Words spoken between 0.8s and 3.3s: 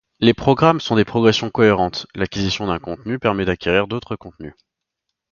sont des progressions cohérentes, l’acquisition d’un contenu